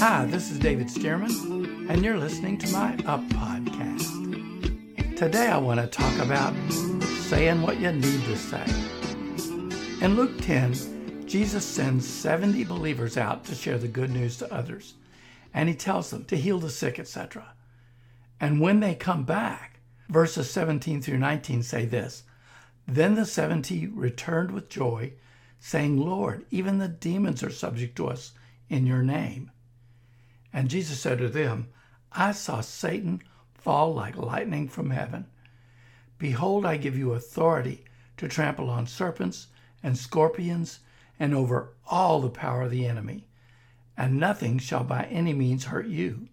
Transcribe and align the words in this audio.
Hi, 0.00 0.24
this 0.24 0.50
is 0.50 0.58
David 0.58 0.86
Stearman, 0.86 1.90
and 1.90 2.02
you're 2.02 2.16
listening 2.16 2.56
to 2.56 2.72
my 2.72 2.94
Up 3.04 3.20
podcast. 3.28 4.08
Today 5.14 5.48
I 5.48 5.58
want 5.58 5.78
to 5.78 5.86
talk 5.86 6.18
about 6.20 6.54
saying 7.28 7.60
what 7.60 7.78
you 7.78 7.92
need 7.92 8.24
to 8.24 8.34
say. 8.38 8.64
In 10.00 10.16
Luke 10.16 10.40
10, 10.40 11.26
Jesus 11.26 11.66
sends 11.66 12.08
70 12.08 12.64
believers 12.64 13.18
out 13.18 13.44
to 13.44 13.54
share 13.54 13.76
the 13.76 13.88
good 13.88 14.08
news 14.08 14.38
to 14.38 14.50
others, 14.50 14.94
and 15.52 15.68
he 15.68 15.74
tells 15.74 16.08
them 16.08 16.24
to 16.24 16.36
heal 16.38 16.58
the 16.58 16.70
sick, 16.70 16.98
etc. 16.98 17.52
And 18.40 18.58
when 18.58 18.80
they 18.80 18.94
come 18.94 19.24
back, 19.24 19.80
verses 20.08 20.50
17 20.50 21.02
through 21.02 21.18
19 21.18 21.62
say 21.62 21.84
this 21.84 22.22
Then 22.88 23.16
the 23.16 23.26
70 23.26 23.88
returned 23.88 24.52
with 24.52 24.70
joy, 24.70 25.12
saying, 25.58 25.98
Lord, 25.98 26.46
even 26.50 26.78
the 26.78 26.88
demons 26.88 27.42
are 27.42 27.50
subject 27.50 27.96
to 27.96 28.08
us 28.08 28.32
in 28.70 28.86
your 28.86 29.02
name. 29.02 29.50
And 30.52 30.68
Jesus 30.68 31.00
said 31.00 31.18
to 31.18 31.28
them, 31.28 31.68
I 32.12 32.32
saw 32.32 32.60
Satan 32.60 33.22
fall 33.54 33.94
like 33.94 34.16
lightning 34.16 34.68
from 34.68 34.90
heaven. 34.90 35.26
Behold, 36.18 36.66
I 36.66 36.76
give 36.76 36.96
you 36.98 37.12
authority 37.12 37.84
to 38.16 38.28
trample 38.28 38.68
on 38.68 38.86
serpents 38.86 39.48
and 39.82 39.96
scorpions 39.96 40.80
and 41.18 41.34
over 41.34 41.72
all 41.86 42.20
the 42.20 42.30
power 42.30 42.62
of 42.62 42.70
the 42.70 42.86
enemy, 42.86 43.26
and 43.96 44.18
nothing 44.18 44.58
shall 44.58 44.84
by 44.84 45.04
any 45.04 45.32
means 45.32 45.66
hurt 45.66 45.86
you. 45.86 46.28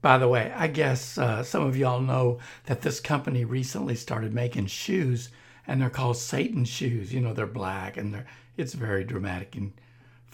By 0.00 0.18
the 0.18 0.28
way, 0.28 0.52
I 0.54 0.66
guess 0.66 1.16
uh, 1.16 1.42
some 1.42 1.62
of 1.66 1.76
y'all 1.76 2.00
know 2.00 2.38
that 2.66 2.82
this 2.82 3.00
company 3.00 3.44
recently 3.44 3.94
started 3.94 4.34
making 4.34 4.66
shoes, 4.66 5.30
and 5.66 5.80
they're 5.80 5.90
called 5.90 6.18
Satan 6.18 6.66
shoes. 6.66 7.12
You 7.12 7.22
know, 7.22 7.32
they're 7.32 7.46
black 7.46 7.96
and 7.96 8.12
they're 8.12 8.26
it's 8.56 8.74
very 8.74 9.02
dramatic 9.02 9.56
and 9.56 9.72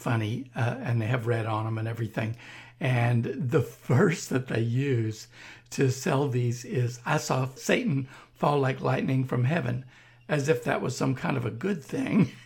funny, 0.00 0.50
uh, 0.56 0.76
and 0.82 1.00
they 1.00 1.06
have 1.06 1.26
red 1.26 1.46
on 1.46 1.64
them 1.64 1.78
and 1.78 1.86
everything. 1.86 2.36
And 2.80 3.24
the 3.24 3.60
verse 3.84 4.26
that 4.26 4.48
they 4.48 4.60
use 4.60 5.28
to 5.70 5.90
sell 5.90 6.28
these 6.28 6.64
is 6.64 7.00
I 7.06 7.18
saw 7.18 7.48
Satan 7.54 8.08
fall 8.34 8.58
like 8.58 8.80
lightning 8.80 9.24
from 9.24 9.44
heaven, 9.44 9.84
as 10.28 10.48
if 10.48 10.64
that 10.64 10.80
was 10.80 10.96
some 10.96 11.14
kind 11.14 11.36
of 11.36 11.44
a 11.44 11.50
good 11.50 11.84
thing. 11.84 12.32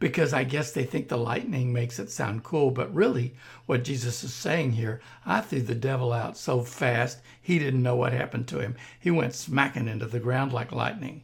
because 0.00 0.32
I 0.32 0.44
guess 0.44 0.72
they 0.72 0.84
think 0.84 1.08
the 1.08 1.16
lightning 1.16 1.72
makes 1.72 1.98
it 1.98 2.10
sound 2.10 2.44
cool. 2.44 2.70
But 2.70 2.94
really, 2.94 3.34
what 3.66 3.84
Jesus 3.84 4.22
is 4.22 4.32
saying 4.32 4.72
here, 4.72 5.00
I 5.26 5.40
threw 5.40 5.60
the 5.60 5.74
devil 5.74 6.12
out 6.12 6.36
so 6.36 6.62
fast 6.62 7.18
he 7.40 7.58
didn't 7.58 7.82
know 7.82 7.96
what 7.96 8.12
happened 8.12 8.46
to 8.48 8.60
him. 8.60 8.76
He 8.98 9.10
went 9.10 9.34
smacking 9.34 9.88
into 9.88 10.06
the 10.06 10.20
ground 10.20 10.52
like 10.52 10.72
lightning. 10.72 11.22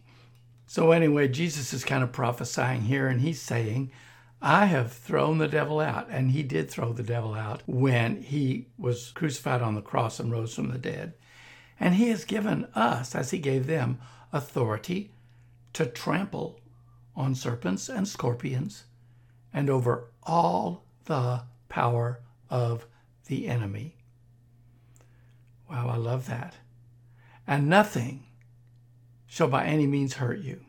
So, 0.66 0.90
anyway, 0.90 1.28
Jesus 1.28 1.72
is 1.72 1.84
kind 1.84 2.02
of 2.02 2.10
prophesying 2.10 2.82
here, 2.82 3.06
and 3.06 3.20
he's 3.20 3.40
saying, 3.40 3.92
I 4.46 4.66
have 4.66 4.92
thrown 4.92 5.38
the 5.38 5.48
devil 5.48 5.80
out. 5.80 6.06
And 6.10 6.30
he 6.30 6.42
did 6.42 6.70
throw 6.70 6.92
the 6.92 7.02
devil 7.02 7.32
out 7.32 7.62
when 7.66 8.20
he 8.20 8.66
was 8.76 9.10
crucified 9.12 9.62
on 9.62 9.74
the 9.74 9.80
cross 9.80 10.20
and 10.20 10.30
rose 10.30 10.54
from 10.54 10.68
the 10.68 10.78
dead. 10.78 11.14
And 11.80 11.94
he 11.94 12.10
has 12.10 12.26
given 12.26 12.66
us, 12.74 13.14
as 13.14 13.30
he 13.30 13.38
gave 13.38 13.66
them, 13.66 13.98
authority 14.34 15.10
to 15.72 15.86
trample 15.86 16.60
on 17.16 17.34
serpents 17.34 17.88
and 17.88 18.06
scorpions 18.06 18.84
and 19.52 19.70
over 19.70 20.10
all 20.24 20.84
the 21.06 21.42
power 21.70 22.20
of 22.50 22.86
the 23.26 23.48
enemy. 23.48 23.96
Wow, 25.70 25.88
I 25.88 25.96
love 25.96 26.26
that. 26.26 26.56
And 27.46 27.68
nothing 27.68 28.24
shall 29.26 29.48
by 29.48 29.64
any 29.64 29.86
means 29.86 30.14
hurt 30.14 30.40
you. 30.40 30.60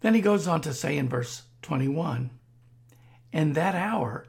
Then 0.00 0.14
he 0.14 0.20
goes 0.20 0.46
on 0.46 0.60
to 0.60 0.72
say 0.72 0.96
in 0.96 1.08
verse 1.08 1.42
21 1.62 2.30
In 3.32 3.52
that 3.52 3.74
hour, 3.74 4.26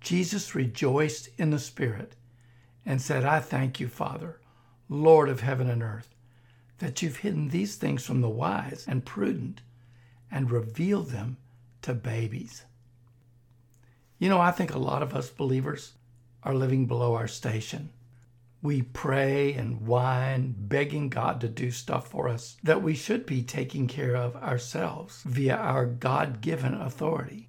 Jesus 0.00 0.54
rejoiced 0.54 1.28
in 1.36 1.50
the 1.50 1.58
Spirit 1.58 2.16
and 2.86 3.00
said, 3.00 3.24
I 3.24 3.40
thank 3.40 3.80
you, 3.80 3.88
Father, 3.88 4.40
Lord 4.88 5.28
of 5.28 5.40
heaven 5.40 5.68
and 5.68 5.82
earth, 5.82 6.14
that 6.78 7.02
you've 7.02 7.18
hidden 7.18 7.48
these 7.48 7.76
things 7.76 8.04
from 8.04 8.20
the 8.20 8.28
wise 8.28 8.84
and 8.88 9.04
prudent 9.04 9.60
and 10.30 10.50
revealed 10.50 11.10
them 11.10 11.36
to 11.82 11.94
babies. 11.94 12.64
You 14.18 14.28
know, 14.28 14.40
I 14.40 14.50
think 14.50 14.72
a 14.74 14.78
lot 14.78 15.02
of 15.02 15.14
us 15.14 15.30
believers 15.30 15.92
are 16.42 16.54
living 16.54 16.86
below 16.86 17.14
our 17.14 17.28
station. 17.28 17.90
We 18.62 18.82
pray 18.82 19.54
and 19.54 19.86
whine, 19.86 20.54
begging 20.58 21.08
God 21.08 21.40
to 21.40 21.48
do 21.48 21.70
stuff 21.70 22.08
for 22.08 22.28
us 22.28 22.58
that 22.62 22.82
we 22.82 22.94
should 22.94 23.24
be 23.24 23.42
taking 23.42 23.88
care 23.88 24.14
of 24.14 24.36
ourselves 24.36 25.22
via 25.24 25.56
our 25.56 25.86
God 25.86 26.42
given 26.42 26.74
authority. 26.74 27.48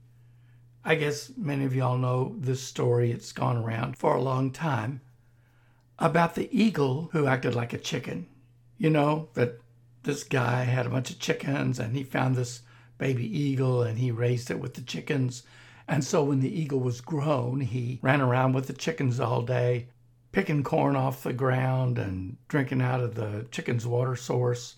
I 0.86 0.96
guess 0.96 1.32
many 1.38 1.66
of 1.66 1.76
y'all 1.76 1.98
know 1.98 2.36
this 2.40 2.64
story, 2.64 3.12
it's 3.12 3.34
gone 3.34 3.58
around 3.58 3.98
for 3.98 4.16
a 4.16 4.22
long 4.22 4.52
time, 4.52 5.02
about 6.00 6.36
the 6.36 6.50
eagle 6.58 7.10
who 7.12 7.28
acted 7.28 7.56
like 7.56 7.74
a 7.74 7.78
chicken. 7.78 8.28
You 8.78 8.90
know, 8.90 9.30
that 9.34 9.60
this 10.04 10.24
guy 10.24 10.64
had 10.64 10.86
a 10.86 10.90
bunch 10.90 11.12
of 11.12 11.20
chickens 11.20 11.78
and 11.78 11.96
he 11.96 12.04
found 12.04 12.36
this 12.36 12.62
baby 12.98 13.26
eagle 13.26 13.84
and 13.84 14.00
he 14.00 14.12
raised 14.12 14.50
it 14.50 14.60
with 14.60 14.74
the 14.76 14.82
chickens. 14.82 15.44
And 15.88 16.04
so 16.04 16.24
when 16.24 16.40
the 16.40 16.60
eagle 16.60 16.80
was 16.80 17.02
grown, 17.02 17.60
he 17.60 18.00
ran 18.02 18.22
around 18.22 18.54
with 18.54 18.68
the 18.68 18.74
chickens 18.74 19.20
all 19.20 19.42
day, 19.42 19.88
picking 20.32 20.64
corn 20.64 20.96
off 20.96 21.24
the 21.24 21.34
ground 21.34 21.98
and 21.98 22.38
drinking 22.48 22.82
out 22.82 23.02
of 23.02 23.16
the 23.16 23.46
chicken's 23.52 23.86
water 23.86 24.16
source. 24.16 24.78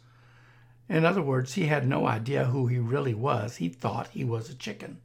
In 0.90 1.06
other 1.06 1.22
words, 1.22 1.54
he 1.54 1.68
had 1.68 1.88
no 1.88 2.08
idea 2.08 2.46
who 2.46 2.68
he 2.68 2.80
really 2.80 3.14
was. 3.14 3.58
He 3.58 3.70
thought 3.70 4.10
he 4.10 4.24
was 4.24 4.50
a 4.50 4.56
chicken. 4.56 5.02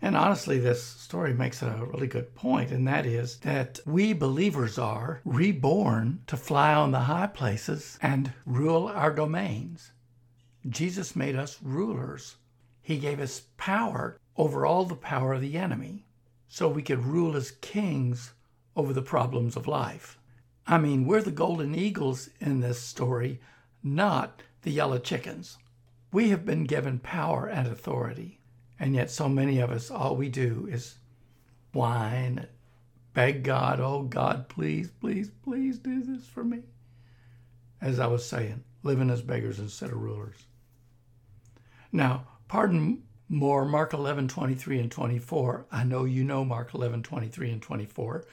And 0.00 0.16
honestly, 0.16 0.58
this 0.58 0.82
story 0.82 1.32
makes 1.32 1.62
a 1.62 1.88
really 1.92 2.06
good 2.06 2.34
point, 2.34 2.70
and 2.70 2.86
that 2.86 3.06
is 3.06 3.38
that 3.38 3.80
we 3.86 4.12
believers 4.12 4.78
are 4.78 5.20
reborn 5.24 6.20
to 6.26 6.36
fly 6.36 6.74
on 6.74 6.90
the 6.90 7.00
high 7.00 7.26
places 7.26 7.98
and 8.02 8.32
rule 8.44 8.86
our 8.86 9.10
domains. 9.10 9.92
Jesus 10.68 11.16
made 11.16 11.36
us 11.36 11.58
rulers. 11.62 12.36
He 12.82 12.98
gave 12.98 13.18
us 13.18 13.42
power 13.56 14.18
over 14.36 14.66
all 14.66 14.84
the 14.84 14.94
power 14.94 15.34
of 15.34 15.40
the 15.40 15.56
enemy 15.56 16.04
so 16.48 16.68
we 16.68 16.82
could 16.82 17.04
rule 17.04 17.34
as 17.34 17.50
kings 17.50 18.34
over 18.76 18.92
the 18.92 19.02
problems 19.02 19.56
of 19.56 19.66
life. 19.66 20.18
I 20.66 20.78
mean, 20.78 21.04
we're 21.04 21.22
the 21.22 21.30
golden 21.30 21.74
eagles 21.74 22.30
in 22.40 22.60
this 22.60 22.80
story, 22.80 23.40
not 23.82 24.42
the 24.62 24.70
yellow 24.70 24.98
chickens. 24.98 25.58
We 26.12 26.30
have 26.30 26.44
been 26.44 26.64
given 26.64 26.98
power 27.00 27.46
and 27.46 27.68
authority, 27.68 28.40
and 28.78 28.94
yet 28.94 29.10
so 29.10 29.28
many 29.28 29.58
of 29.58 29.70
us, 29.70 29.90
all 29.90 30.16
we 30.16 30.28
do 30.28 30.66
is 30.70 30.98
whine, 31.72 32.46
beg 33.12 33.42
God, 33.42 33.80
oh 33.80 34.02
God, 34.02 34.48
please, 34.48 34.90
please, 34.90 35.30
please 35.42 35.78
do 35.78 36.02
this 36.02 36.26
for 36.26 36.44
me. 36.44 36.62
As 37.80 38.00
I 38.00 38.06
was 38.06 38.26
saying, 38.26 38.64
living 38.82 39.10
as 39.10 39.22
beggars 39.22 39.58
instead 39.58 39.90
of 39.90 40.00
rulers. 40.00 40.46
Now, 41.92 42.26
pardon 42.48 43.02
more 43.28 43.64
Mark 43.64 43.92
11, 43.92 44.28
23 44.28 44.80
and 44.80 44.90
24. 44.90 45.66
I 45.70 45.84
know 45.84 46.04
you 46.04 46.24
know 46.24 46.44
Mark 46.44 46.74
11, 46.74 47.02
23 47.02 47.50
and 47.50 47.62
24 47.62 48.24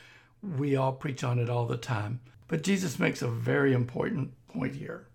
we 0.42 0.76
all 0.76 0.94
preach 0.94 1.24
on 1.24 1.40
it 1.40 1.50
all 1.50 1.66
the 1.66 1.78
time. 1.78 2.20
But 2.48 2.64
Jesus 2.64 3.00
makes 3.00 3.22
a 3.22 3.28
very 3.28 3.74
important 3.74 4.34
point 4.48 4.76
here. 4.76 5.08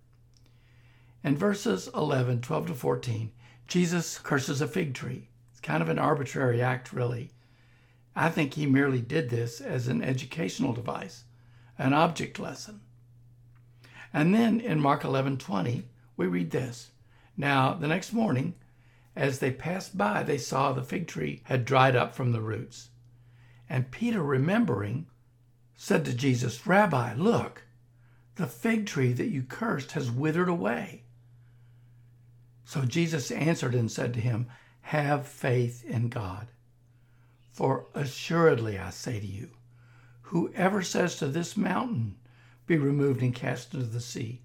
In 1.23 1.37
verses 1.37 1.89
11, 1.93 2.41
12 2.41 2.67
to 2.67 2.73
14, 2.73 3.31
Jesus 3.67 4.17
curses 4.17 4.61
a 4.61 4.67
fig 4.67 4.93
tree. 4.93 5.29
It's 5.51 5.59
kind 5.59 5.81
of 5.81 5.89
an 5.89 5.99
arbitrary 5.99 6.61
act, 6.61 6.93
really. 6.93 7.31
I 8.15 8.29
think 8.29 8.53
he 8.53 8.65
merely 8.65 9.01
did 9.01 9.29
this 9.29 9.61
as 9.61 9.87
an 9.87 10.01
educational 10.01 10.73
device, 10.73 11.25
an 11.77 11.93
object 11.93 12.39
lesson. 12.39 12.81
And 14.13 14.33
then 14.33 14.59
in 14.59 14.79
Mark 14.79 15.03
11, 15.03 15.37
20, 15.37 15.83
we 16.15 16.27
read 16.27 16.51
this. 16.51 16.91
Now, 17.35 17.73
the 17.73 17.87
next 17.87 18.13
morning, 18.13 18.55
as 19.15 19.39
they 19.39 19.51
passed 19.51 19.97
by, 19.97 20.23
they 20.23 20.37
saw 20.37 20.71
the 20.71 20.81
fig 20.81 21.07
tree 21.07 21.41
had 21.45 21.65
dried 21.65 21.95
up 21.95 22.15
from 22.15 22.31
the 22.31 22.41
roots. 22.41 22.89
And 23.69 23.91
Peter, 23.91 24.23
remembering, 24.23 25.07
said 25.79 26.03
to 26.03 26.13
Jesus, 26.13 26.65
Rabbi, 26.65 27.13
look, 27.13 27.63
the 28.35 28.47
fig 28.47 28.87
tree 28.87 29.13
that 29.13 29.29
you 29.29 29.43
cursed 29.43 29.91
has 29.91 30.09
withered 30.09 30.49
away. 30.49 31.03
So 32.65 32.83
Jesus 32.83 33.29
answered 33.29 33.75
and 33.75 33.89
said 33.89 34.13
to 34.15 34.19
him, 34.19 34.47
Have 34.81 35.27
faith 35.27 35.85
in 35.85 36.09
God. 36.09 36.47
For 37.51 37.85
assuredly 37.93 38.77
I 38.77 38.89
say 38.89 39.19
to 39.19 39.25
you, 39.25 39.51
whoever 40.21 40.81
says 40.81 41.15
to 41.17 41.27
this 41.27 41.55
mountain, 41.55 42.15
Be 42.65 42.77
removed 42.77 43.21
and 43.21 43.33
cast 43.33 43.73
into 43.73 43.85
the 43.85 44.01
sea, 44.01 44.41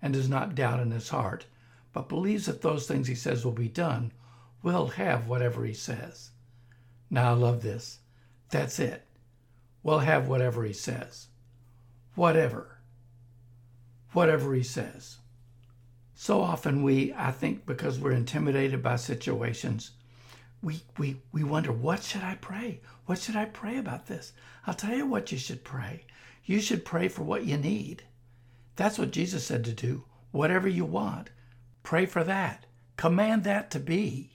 and 0.00 0.14
does 0.14 0.28
not 0.28 0.54
doubt 0.54 0.80
in 0.80 0.92
his 0.92 1.08
heart, 1.08 1.46
but 1.92 2.08
believes 2.08 2.46
that 2.46 2.62
those 2.62 2.86
things 2.86 3.08
he 3.08 3.14
says 3.14 3.44
will 3.44 3.52
be 3.52 3.68
done, 3.68 4.12
will 4.62 4.86
have 4.86 5.26
whatever 5.26 5.64
he 5.64 5.74
says. 5.74 6.30
Now 7.10 7.30
I 7.30 7.34
love 7.34 7.62
this. 7.62 7.98
That's 8.50 8.78
it 8.78 9.05
will 9.86 10.00
have 10.00 10.26
whatever 10.26 10.64
he 10.64 10.72
says. 10.72 11.28
Whatever. 12.16 12.78
Whatever 14.14 14.52
he 14.52 14.64
says. 14.64 15.18
So 16.12 16.40
often 16.40 16.82
we, 16.82 17.14
I 17.14 17.30
think, 17.30 17.66
because 17.66 18.00
we're 18.00 18.10
intimidated 18.10 18.82
by 18.82 18.96
situations, 18.96 19.92
we, 20.60 20.80
we, 20.98 21.18
we 21.30 21.44
wonder, 21.44 21.70
what 21.70 22.02
should 22.02 22.24
I 22.24 22.34
pray? 22.34 22.80
What 23.04 23.20
should 23.20 23.36
I 23.36 23.44
pray 23.44 23.78
about 23.78 24.06
this? 24.06 24.32
I'll 24.66 24.74
tell 24.74 24.92
you 24.92 25.06
what 25.06 25.30
you 25.30 25.38
should 25.38 25.62
pray. 25.62 26.06
You 26.44 26.60
should 26.60 26.84
pray 26.84 27.06
for 27.06 27.22
what 27.22 27.44
you 27.44 27.56
need. 27.56 28.02
That's 28.74 28.98
what 28.98 29.12
Jesus 29.12 29.44
said 29.44 29.62
to 29.66 29.72
do. 29.72 30.02
Whatever 30.32 30.66
you 30.66 30.84
want, 30.84 31.30
pray 31.84 32.06
for 32.06 32.24
that. 32.24 32.66
Command 32.96 33.44
that 33.44 33.70
to 33.70 33.78
be. 33.78 34.32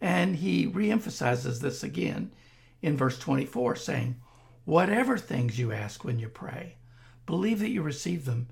And 0.00 0.36
he 0.36 0.68
reemphasizes 0.68 1.60
this 1.60 1.82
again 1.82 2.30
in 2.80 2.96
verse 2.96 3.18
24, 3.18 3.74
saying, 3.74 4.20
Whatever 4.64 5.18
things 5.18 5.58
you 5.58 5.72
ask 5.72 6.04
when 6.04 6.18
you 6.18 6.28
pray, 6.28 6.76
believe 7.26 7.58
that 7.60 7.70
you 7.70 7.82
receive 7.82 8.24
them 8.24 8.48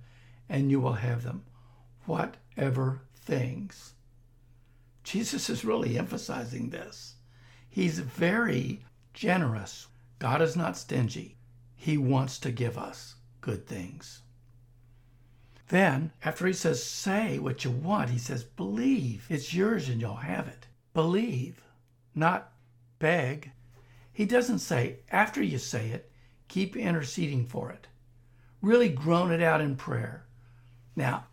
and 0.49 0.71
you 0.71 0.81
will 0.81 0.95
have 0.95 1.23
them. 1.23 1.45
Whatever 2.05 3.03
things. 3.17 3.95
Jesus 5.05 5.49
is 5.49 5.65
really 5.65 5.99
emphasizing 5.99 6.71
this. 6.71 7.15
He's 7.69 7.99
very 7.99 8.85
generous. 9.15 9.87
God 10.19 10.43
is 10.43 10.57
not 10.57 10.77
stingy. 10.77 11.37
He 11.75 11.97
wants 11.97 12.39
to 12.41 12.53
give 12.53 12.77
us 12.77 13.17
good 13.41 13.67
things. 13.67 14.21
Then, 15.69 16.13
after 16.23 16.47
he 16.47 16.53
says, 16.53 16.85
say 16.85 17.39
what 17.39 17.65
you 17.65 17.71
want, 17.71 18.11
he 18.11 18.19
says, 18.19 18.45
believe 18.45 19.27
it's 19.31 19.55
yours 19.55 19.89
and 19.89 20.01
you'll 20.01 20.17
have 20.17 20.47
it. 20.47 20.67
Believe, 20.93 21.63
not 22.15 22.53
beg. 22.99 23.53
He 24.13 24.25
doesn't 24.27 24.59
say, 24.59 24.99
after 25.11 25.43
you 25.43 25.59
say 25.59 25.89
it, 25.89 26.11
keep 26.49 26.77
interceding 26.77 27.47
for 27.47 27.71
it. 27.71 27.87
Really 28.61 28.89
groan 28.89 29.33
it 29.33 29.43
out 29.43 29.61
in 29.61 29.77
prayer. 29.77 30.27
Now, 30.95 31.25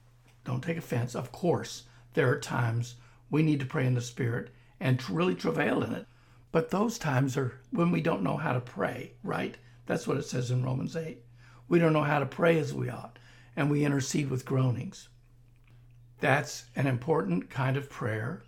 don't 0.45 0.63
take 0.63 0.77
offense. 0.77 1.15
Of 1.15 1.31
course, 1.31 1.83
there 2.13 2.29
are 2.29 2.39
times 2.39 2.95
we 3.29 3.43
need 3.43 3.59
to 3.59 3.65
pray 3.65 3.85
in 3.85 3.93
the 3.93 4.01
Spirit 4.01 4.49
and 4.79 5.09
really 5.09 5.35
travail 5.35 5.83
in 5.83 5.93
it. 5.93 6.07
But 6.51 6.71
those 6.71 6.97
times 6.97 7.37
are 7.37 7.59
when 7.69 7.91
we 7.91 8.01
don't 8.01 8.23
know 8.23 8.37
how 8.37 8.53
to 8.53 8.61
pray, 8.61 9.13
right? 9.23 9.55
That's 9.85 10.07
what 10.07 10.17
it 10.17 10.25
says 10.25 10.49
in 10.49 10.63
Romans 10.63 10.95
8. 10.95 11.21
We 11.67 11.77
don't 11.77 11.93
know 11.93 12.03
how 12.03 12.19
to 12.19 12.25
pray 12.25 12.57
as 12.57 12.73
we 12.73 12.89
ought, 12.89 13.19
and 13.55 13.69
we 13.69 13.85
intercede 13.85 14.29
with 14.29 14.45
groanings. 14.45 15.09
That's 16.19 16.65
an 16.75 16.87
important 16.87 17.49
kind 17.49 17.77
of 17.77 17.89
prayer. 17.89 18.41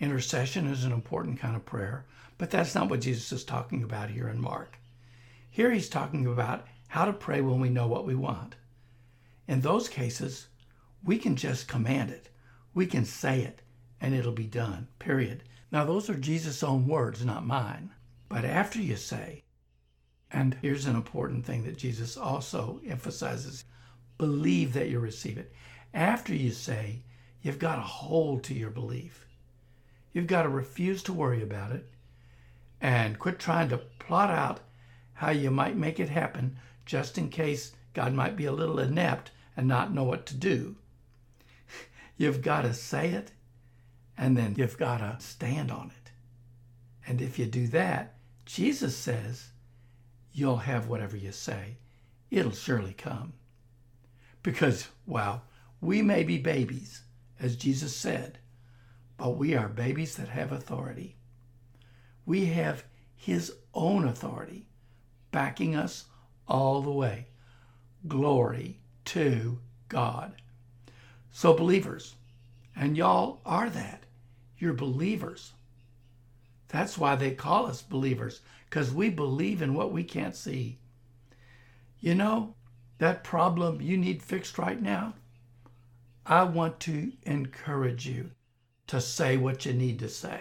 Intercession 0.00 0.66
is 0.66 0.84
an 0.84 0.92
important 0.92 1.38
kind 1.38 1.54
of 1.54 1.66
prayer, 1.66 2.06
but 2.38 2.50
that's 2.50 2.74
not 2.74 2.88
what 2.88 3.02
Jesus 3.02 3.32
is 3.32 3.44
talking 3.44 3.82
about 3.82 4.08
here 4.08 4.28
in 4.28 4.40
Mark. 4.40 4.78
Here 5.50 5.70
he's 5.70 5.90
talking 5.90 6.26
about 6.26 6.66
how 6.88 7.04
to 7.04 7.12
pray 7.12 7.42
when 7.42 7.60
we 7.60 7.68
know 7.68 7.86
what 7.86 8.06
we 8.06 8.14
want. 8.14 8.56
In 9.46 9.60
those 9.60 9.90
cases, 9.90 10.48
we 11.04 11.18
can 11.18 11.36
just 11.36 11.68
command 11.68 12.10
it. 12.10 12.30
We 12.72 12.86
can 12.86 13.04
say 13.04 13.42
it 13.42 13.60
and 14.00 14.14
it'll 14.14 14.32
be 14.32 14.46
done, 14.46 14.88
period. 14.98 15.44
Now, 15.70 15.84
those 15.84 16.08
are 16.08 16.14
Jesus' 16.14 16.62
own 16.62 16.86
words, 16.86 17.22
not 17.22 17.44
mine. 17.44 17.90
But 18.30 18.46
after 18.46 18.80
you 18.80 18.96
say, 18.96 19.44
and 20.30 20.56
here's 20.62 20.86
an 20.86 20.96
important 20.96 21.44
thing 21.44 21.64
that 21.64 21.76
Jesus 21.76 22.16
also 22.16 22.80
emphasizes 22.86 23.64
believe 24.16 24.72
that 24.72 24.88
you 24.88 24.98
receive 24.98 25.36
it. 25.36 25.52
After 25.92 26.34
you 26.34 26.52
say, 26.52 27.02
you've 27.42 27.58
got 27.58 27.76
to 27.76 27.82
hold 27.82 28.44
to 28.44 28.54
your 28.54 28.70
belief. 28.70 29.26
You've 30.12 30.26
got 30.26 30.42
to 30.42 30.48
refuse 30.48 31.02
to 31.04 31.12
worry 31.12 31.42
about 31.42 31.72
it 31.72 31.86
and 32.80 33.18
quit 33.18 33.38
trying 33.38 33.68
to 33.68 33.78
plot 33.78 34.30
out 34.30 34.60
how 35.14 35.30
you 35.30 35.50
might 35.50 35.76
make 35.76 36.00
it 36.00 36.08
happen 36.08 36.56
just 36.86 37.18
in 37.18 37.28
case 37.28 37.72
God 37.94 38.12
might 38.12 38.36
be 38.36 38.46
a 38.46 38.52
little 38.52 38.78
inept 38.78 39.30
and 39.56 39.68
not 39.68 39.92
know 39.92 40.04
what 40.04 40.26
to 40.26 40.36
do. 40.36 40.76
You've 42.16 42.42
got 42.42 42.62
to 42.62 42.74
say 42.74 43.10
it 43.10 43.32
and 44.16 44.36
then 44.36 44.54
you've 44.56 44.78
got 44.78 44.98
to 44.98 45.16
stand 45.18 45.70
on 45.70 45.86
it. 45.86 46.10
And 47.06 47.22
if 47.22 47.38
you 47.38 47.46
do 47.46 47.66
that, 47.68 48.14
Jesus 48.44 48.96
says, 48.96 49.48
you'll 50.32 50.58
have 50.58 50.88
whatever 50.88 51.16
you 51.16 51.32
say. 51.32 51.76
It'll 52.30 52.52
surely 52.52 52.92
come. 52.92 53.32
Because, 54.42 54.88
wow, 55.06 55.42
we 55.80 56.02
may 56.02 56.22
be 56.22 56.38
babies, 56.38 57.02
as 57.38 57.56
Jesus 57.56 57.96
said, 57.96 58.38
but 59.20 59.36
we 59.36 59.54
are 59.54 59.68
babies 59.68 60.16
that 60.16 60.28
have 60.30 60.50
authority. 60.50 61.14
We 62.24 62.46
have 62.46 62.84
His 63.14 63.52
own 63.74 64.08
authority 64.08 64.66
backing 65.30 65.76
us 65.76 66.06
all 66.48 66.80
the 66.80 66.90
way. 66.90 67.26
Glory 68.08 68.80
to 69.04 69.58
God. 69.90 70.40
So, 71.30 71.52
believers, 71.52 72.14
and 72.74 72.96
y'all 72.96 73.42
are 73.44 73.68
that. 73.68 74.04
You're 74.56 74.72
believers. 74.72 75.52
That's 76.68 76.96
why 76.96 77.14
they 77.14 77.32
call 77.32 77.66
us 77.66 77.82
believers, 77.82 78.40
because 78.70 78.90
we 78.90 79.10
believe 79.10 79.60
in 79.60 79.74
what 79.74 79.92
we 79.92 80.02
can't 80.02 80.34
see. 80.34 80.78
You 81.98 82.14
know, 82.14 82.54
that 82.96 83.22
problem 83.22 83.82
you 83.82 83.98
need 83.98 84.22
fixed 84.22 84.56
right 84.56 84.80
now, 84.80 85.12
I 86.24 86.44
want 86.44 86.80
to 86.80 87.12
encourage 87.24 88.06
you 88.06 88.30
to 88.90 89.00
say 89.00 89.36
what 89.36 89.64
you 89.64 89.72
need 89.72 90.00
to 90.00 90.08
say. 90.08 90.40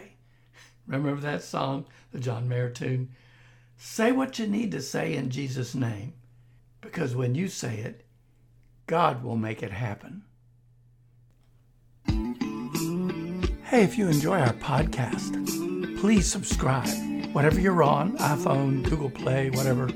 Remember 0.88 1.22
that 1.22 1.44
song, 1.44 1.86
the 2.12 2.20
John 2.20 2.50
Mayer 2.50 2.72
tune? 2.72 3.10
Say 3.78 4.12
what 4.12 4.40
you 4.40 4.48
need 4.48 4.72
to 4.72 4.82
say 4.82 5.14
in 5.14 5.30
Jesus' 5.30 5.76
name, 5.76 6.14
because 6.82 7.16
when 7.16 7.36
you 7.36 7.48
say 7.48 7.78
it, 7.78 8.04
God 8.88 9.24
will 9.24 9.36
make 9.36 9.62
it 9.62 9.72
happen. 9.72 10.24
Hey, 13.66 13.84
if 13.84 14.00
you 14.00 14.08
enjoy 14.08 14.40
our 14.40 14.54
podcast, 14.54 16.00
please 16.00 16.26
subscribe. 16.26 16.90
Whatever 17.34 17.60
you're 17.60 17.84
on, 17.84 18.18
iPhone, 18.18 18.82
Google 18.84 19.12
Play, 19.12 19.52
whatever, 19.52 19.92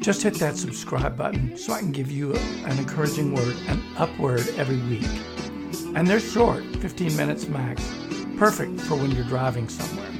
just 0.00 0.24
hit 0.24 0.34
that 0.40 0.56
subscribe 0.56 1.16
button 1.16 1.56
so 1.56 1.72
I 1.72 1.78
can 1.78 1.92
give 1.92 2.10
you 2.10 2.34
an 2.34 2.76
encouraging 2.76 3.32
word, 3.32 3.54
an 3.68 3.80
upward 3.96 4.48
every 4.56 4.80
week. 4.88 5.43
And 5.94 6.06
they're 6.06 6.20
short, 6.20 6.64
15 6.76 7.16
minutes 7.16 7.46
max, 7.46 7.82
perfect 8.36 8.80
for 8.82 8.96
when 8.96 9.12
you're 9.12 9.24
driving 9.24 9.68
somewhere. 9.68 10.10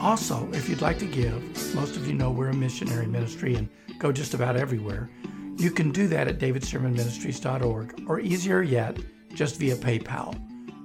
Also, 0.00 0.48
if 0.52 0.68
you'd 0.68 0.82
like 0.82 0.98
to 0.98 1.06
give, 1.06 1.42
most 1.74 1.96
of 1.96 2.06
you 2.06 2.14
know 2.14 2.30
we're 2.30 2.48
a 2.48 2.54
missionary 2.54 3.06
ministry 3.06 3.54
and 3.54 3.68
go 3.98 4.12
just 4.12 4.34
about 4.34 4.56
everywhere. 4.56 5.10
You 5.56 5.70
can 5.70 5.90
do 5.90 6.08
that 6.08 6.28
at 6.28 6.38
davidstearmanministries.org 6.38 8.04
or 8.08 8.20
easier 8.20 8.62
yet, 8.62 8.98
just 9.34 9.58
via 9.58 9.76
PayPal 9.76 10.34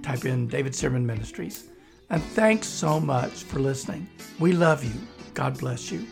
type 0.04 0.26
in 0.26 0.48
David 0.48 0.74
Stearman 0.74 1.06
Ministries. 1.06 1.70
And 2.10 2.22
thanks 2.22 2.68
so 2.68 3.00
much 3.00 3.44
for 3.44 3.60
listening. 3.60 4.08
We 4.40 4.52
love 4.52 4.84
you. 4.84 4.94
God 5.34 5.58
bless 5.58 5.92
you. 5.92 6.06